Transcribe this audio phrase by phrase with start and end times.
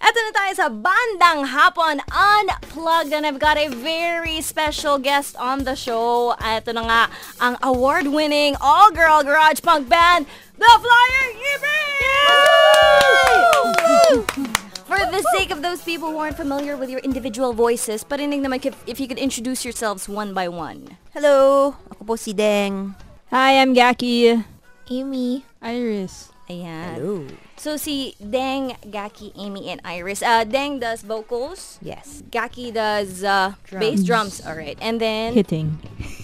[0.00, 5.68] Eto na tayo sa Bandang Hapon Unplugged and I've got a very special guest on
[5.68, 6.32] the show.
[6.40, 7.02] Eto na nga
[7.36, 10.24] ang award-winning all-girl garage punk band,
[10.56, 12.00] The Flying Ipis!
[14.88, 18.64] For the sake of those people who aren't familiar with your individual voices, parinig naman
[18.64, 20.96] if, if you could introduce yourselves one by one.
[21.12, 21.76] Hello!
[21.92, 22.96] Ako po si Deng.
[23.28, 24.42] Hi, I'm Gaki.
[24.90, 25.44] Amy.
[25.62, 26.29] Iris.
[26.50, 26.98] Ayan.
[26.98, 27.14] Hello.
[27.54, 30.18] So si Deng, Gaki, Amy, and Iris.
[30.18, 31.78] Uh, Deng does vocals.
[31.78, 32.26] Yes.
[32.26, 34.42] Gaki does uh, bass drums.
[34.42, 34.74] All right.
[34.82, 35.78] And then Hitting.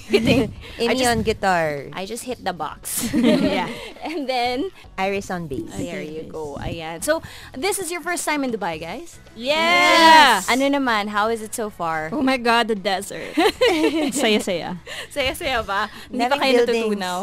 [0.17, 0.51] I
[0.83, 1.87] Amy just, on guitar.
[1.93, 3.09] I just hit the box.
[3.15, 3.69] yeah.
[4.03, 5.71] and then Iris on bass.
[5.77, 6.59] there you go.
[6.59, 7.05] Ayan.
[7.05, 7.23] So
[7.55, 9.21] this is your first time in Dubai, guys?
[9.37, 10.43] Yeah.
[10.49, 11.09] Ano naman?
[11.09, 12.11] How is it so far?
[12.13, 13.37] Oh my God, the desert.
[14.17, 14.81] Saya-saya.
[15.13, 15.87] Saya-saya ba?
[16.11, 16.99] Hindi pa kayo buildings.
[16.99, 17.19] natutunaw?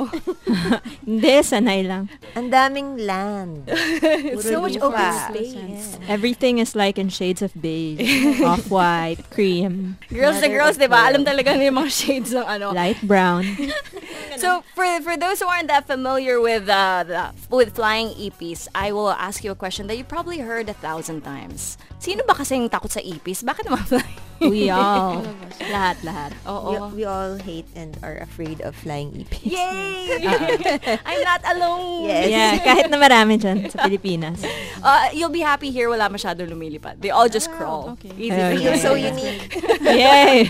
[1.03, 2.07] Hindi, sanay lang.
[2.37, 3.67] Ang daming land.
[4.39, 5.97] so much open space.
[6.07, 8.05] Everything is like in shades of beige.
[8.43, 10.99] Off-white, cream, Girls na Mother girls, of di ba?
[11.09, 12.67] Alam talaga nila yung mga shades ng ano.
[12.73, 13.45] Light brown.
[14.33, 17.21] So for for those who aren't that familiar with uh, the,
[17.53, 21.21] with Flying Ipis, I will ask you a question that you probably heard a thousand
[21.21, 21.77] times.
[22.01, 23.45] Sino ba kasing takot sa EPs?
[23.45, 24.17] Bakit naman flying?
[24.41, 25.21] We all.
[25.69, 26.33] lahat, lahat.
[26.49, 26.89] Oo.
[26.91, 29.53] We, we all hate and are afraid of Flying Ipis.
[29.53, 30.25] Yay!
[31.05, 32.09] I'm not alone.
[32.09, 32.27] Yes.
[32.33, 34.41] Yeah, kahit na marami dyan sa Pilipinas.
[34.81, 36.99] Uh, you'll be happy here wala masyadong lumilipad.
[36.99, 37.95] They all just crawl.
[38.01, 38.11] okay.
[38.17, 38.59] Easy Oh, for yeah.
[38.59, 38.69] you.
[38.75, 39.43] Feel so unique.
[39.85, 40.49] Yay!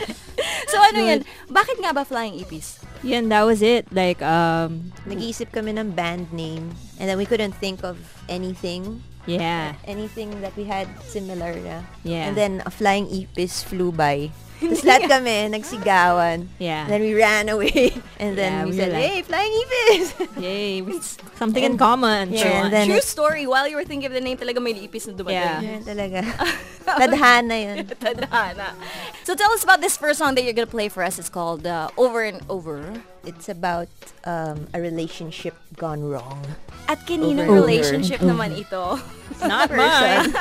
[0.74, 1.22] So ano yan?
[1.54, 2.82] Bakit nga ba flying EPs?
[3.06, 3.86] Yan, that was it.
[3.94, 9.06] Like, um, Nag-iisip kami ng band name and then we couldn't think of anything.
[9.30, 9.78] yeah.
[9.86, 11.86] Anything that we had similar na.
[12.02, 12.28] Yeah.
[12.28, 14.34] And then a flying epis flew by.
[14.62, 16.48] Tapos lahat kami nagsigawan.
[16.58, 16.86] Yeah.
[16.86, 17.94] And then we ran away.
[18.24, 20.06] And then Yeah, we, we said, like- hey, flying ipis!
[20.46, 20.82] Yay.
[20.82, 21.04] with
[21.36, 22.32] Something in common.
[22.32, 23.44] Yeah, So, and then True it- story.
[23.48, 25.44] While you were thinking of the name, talaga may ipis na dumating.
[25.44, 25.60] Yeah.
[25.60, 26.20] Yan talaga.
[26.84, 27.78] Tadhana yun.
[28.00, 28.76] Tadhana.
[29.24, 31.20] So tell us about this first song that you're gonna play for us.
[31.20, 33.04] It's called uh, Over and Over.
[33.24, 33.88] It's about
[34.24, 36.40] um, a relationship gone wrong.
[36.88, 38.32] At kaninong Over relationship over.
[38.36, 39.00] naman ito?
[39.48, 40.32] not mine.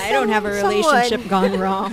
[0.00, 1.52] I don't have a relationship someone.
[1.52, 1.92] gone wrong.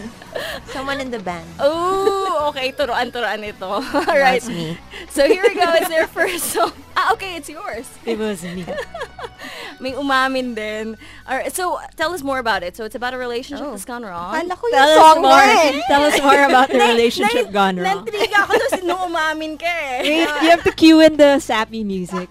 [0.72, 1.46] Someone in the band.
[1.60, 2.72] Oh, okay.
[2.72, 3.66] Turuan, turuan ito.
[3.82, 4.42] All right.
[4.42, 4.78] That's me.
[5.10, 5.68] So here we go.
[5.76, 6.72] It's their first song.
[6.96, 7.36] Ah, okay.
[7.38, 7.86] It's yours.
[8.06, 8.66] It was me.
[9.80, 10.98] May umamin din.
[11.30, 11.54] All right.
[11.54, 12.74] So tell us more about it.
[12.76, 13.72] So it's about a relationship Oh.
[13.78, 14.34] that's gone wrong.
[14.34, 15.38] Kala ko Tell yung us song more.
[15.38, 15.82] mo eh.
[15.86, 18.02] Tell us more about the relationship gone wrong.
[18.02, 20.02] Nantriga ako doon nung umamin ka eh.
[20.26, 22.26] Wait, you have to cue in the sappy music.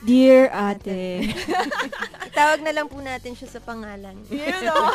[0.00, 1.28] Dear ate.
[2.32, 4.16] Tawag na lang po natin siya sa pangalan.
[4.32, 4.88] You know.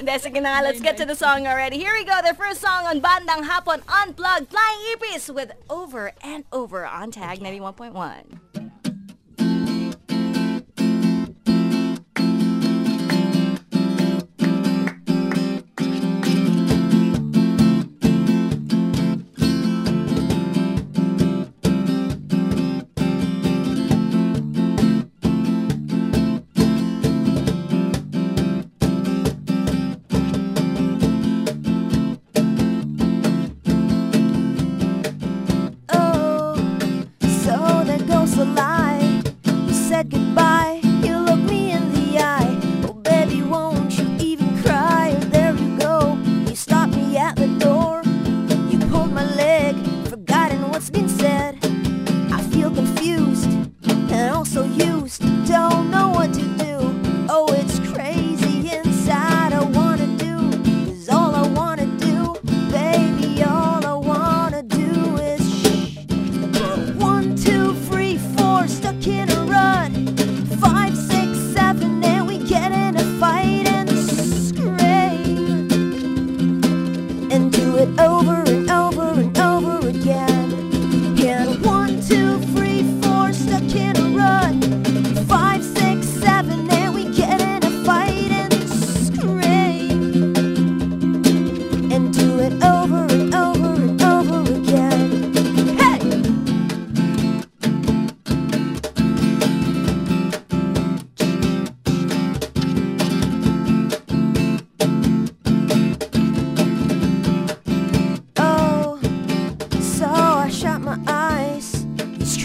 [0.00, 1.76] Hindi, sige na nga, let's get to the song already.
[1.76, 6.48] Here we go, the first song on Bandang Hapon Unplugged, Flying Ipis with Over and
[6.56, 8.49] Over on Tag 91.1.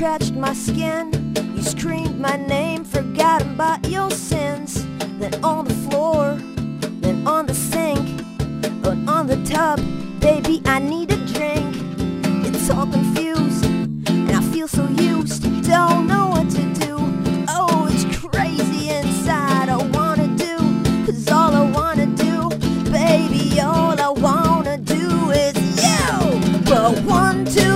[0.05, 1.33] scratched my skin.
[1.55, 4.85] You screamed my name, forgotten about your sins.
[5.19, 6.37] Then on the floor,
[7.01, 8.05] then on the sink
[8.83, 9.79] Then on the tub,
[10.19, 11.75] baby I need a drink.
[12.45, 16.93] It's all confused, and I feel so used Don't know what to do,
[17.49, 20.55] oh it's crazy inside I wanna do,
[21.07, 22.49] cause all I wanna do
[22.91, 26.61] Baby all I wanna do is you.
[26.69, 27.74] But one, two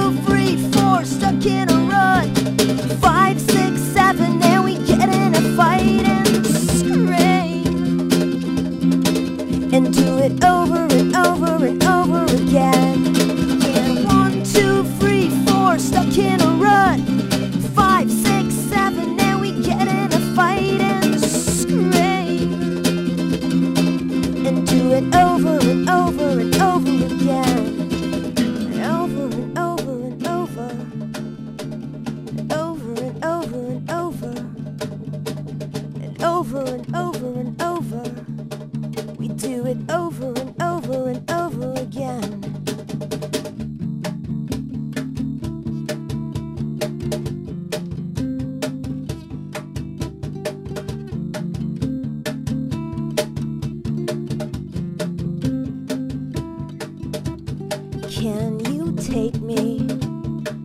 [58.20, 59.80] Can you take me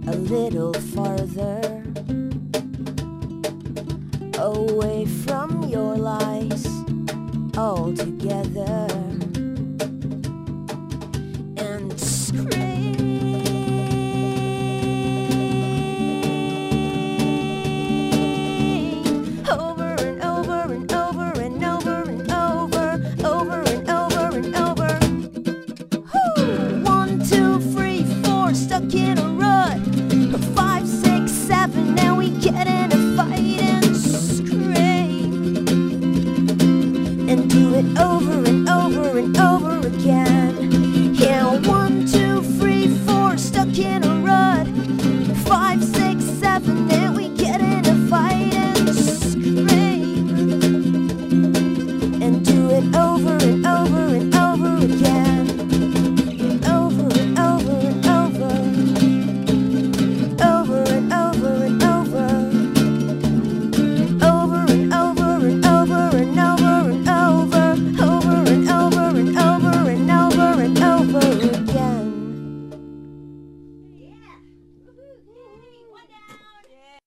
[0.09, 1.85] a little farther
[4.39, 6.67] away from your lies
[7.57, 8.94] altogether?